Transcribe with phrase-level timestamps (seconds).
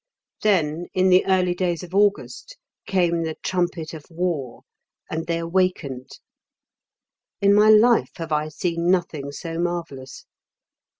[0.41, 2.57] Then, in the early days of August,
[2.87, 4.63] came the Trumpet of War,
[5.11, 6.09] and they awakened.
[7.39, 10.25] In my life have I seen nothing so marvellous.